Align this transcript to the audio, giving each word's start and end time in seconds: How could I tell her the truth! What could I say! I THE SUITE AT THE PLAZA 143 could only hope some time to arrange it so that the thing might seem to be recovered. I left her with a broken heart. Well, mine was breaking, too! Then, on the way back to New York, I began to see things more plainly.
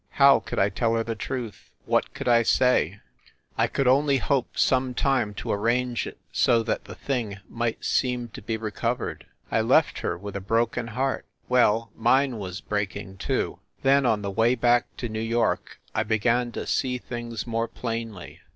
How 0.17 0.39
could 0.39 0.57
I 0.57 0.69
tell 0.69 0.95
her 0.95 1.03
the 1.03 1.13
truth! 1.13 1.69
What 1.85 2.15
could 2.15 2.27
I 2.27 2.41
say! 2.41 2.65
I 2.75 2.89
THE 2.89 2.91
SUITE 2.91 2.93
AT 2.95 3.03
THE 3.03 3.69
PLAZA 3.69 3.83
143 3.83 3.83
could 3.83 3.87
only 3.87 4.17
hope 4.17 4.57
some 4.57 4.93
time 4.95 5.33
to 5.35 5.51
arrange 5.51 6.07
it 6.07 6.17
so 6.31 6.63
that 6.63 6.85
the 6.85 6.95
thing 6.95 7.37
might 7.47 7.85
seem 7.85 8.27
to 8.29 8.41
be 8.41 8.57
recovered. 8.57 9.27
I 9.51 9.61
left 9.61 9.99
her 9.99 10.17
with 10.17 10.35
a 10.35 10.41
broken 10.41 10.87
heart. 10.87 11.27
Well, 11.47 11.91
mine 11.95 12.39
was 12.39 12.61
breaking, 12.61 13.17
too! 13.17 13.59
Then, 13.83 14.07
on 14.07 14.23
the 14.23 14.31
way 14.31 14.55
back 14.55 14.87
to 14.97 15.07
New 15.07 15.19
York, 15.19 15.77
I 15.93 16.01
began 16.01 16.51
to 16.53 16.65
see 16.65 16.97
things 16.97 17.45
more 17.45 17.67
plainly. 17.67 18.39